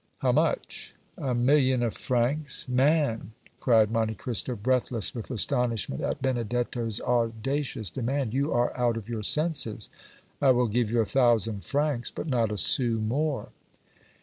"How 0.17 0.31
much?" 0.31 0.95
"A 1.15 1.35
million 1.35 1.83
of 1.83 1.95
francs!" 1.95 2.67
"Man!" 2.67 3.33
cried 3.59 3.91
Monte 3.91 4.15
Cristo, 4.15 4.55
breathless 4.55 5.13
with 5.13 5.29
astonishment 5.29 6.01
at 6.01 6.23
Benedetto's 6.23 6.99
audacious 7.01 7.91
demand, 7.91 8.33
"you 8.33 8.51
are 8.51 8.75
out 8.75 8.97
of 8.97 9.07
your 9.07 9.21
senses! 9.21 9.89
I 10.41 10.49
will 10.53 10.65
give 10.69 10.89
you 10.89 11.01
a 11.01 11.05
thousand 11.05 11.63
francs, 11.65 12.09
but 12.09 12.25
not 12.25 12.51
a 12.51 12.57
sou 12.57 12.93
more!" 12.99 13.49